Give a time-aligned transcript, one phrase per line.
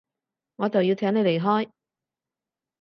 [0.55, 1.69] 我就要請你離開